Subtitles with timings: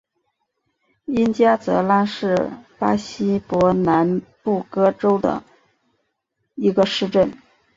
[1.05, 5.43] 因加泽拉是巴西伯南布哥州的
[6.55, 7.31] 一个市镇。